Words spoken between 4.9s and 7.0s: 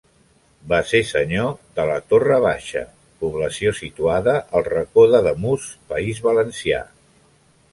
d'Ademús, País Valencià.